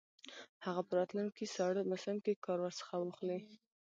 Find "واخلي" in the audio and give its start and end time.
2.99-3.39